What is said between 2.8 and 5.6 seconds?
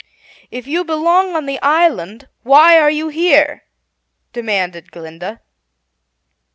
you here?" demanded Glinda.